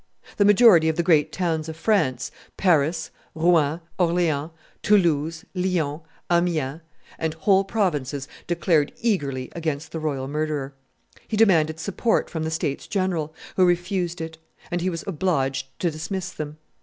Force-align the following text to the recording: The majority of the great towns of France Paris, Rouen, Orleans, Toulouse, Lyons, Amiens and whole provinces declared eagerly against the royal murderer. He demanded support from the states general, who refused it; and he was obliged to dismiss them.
The 0.37 0.45
majority 0.45 0.89
of 0.89 0.95
the 0.95 1.03
great 1.03 1.31
towns 1.31 1.69
of 1.69 1.77
France 1.77 2.31
Paris, 2.57 3.11
Rouen, 3.35 3.81
Orleans, 3.99 4.49
Toulouse, 4.81 5.45
Lyons, 5.53 6.01
Amiens 6.27 6.81
and 7.19 7.35
whole 7.35 7.63
provinces 7.63 8.27
declared 8.47 8.91
eagerly 9.01 9.51
against 9.55 9.91
the 9.91 9.99
royal 9.99 10.27
murderer. 10.27 10.73
He 11.27 11.37
demanded 11.37 11.79
support 11.79 12.31
from 12.31 12.41
the 12.41 12.49
states 12.49 12.87
general, 12.87 13.35
who 13.57 13.63
refused 13.67 14.21
it; 14.21 14.39
and 14.71 14.81
he 14.81 14.89
was 14.89 15.03
obliged 15.05 15.67
to 15.77 15.91
dismiss 15.91 16.31
them. 16.31 16.57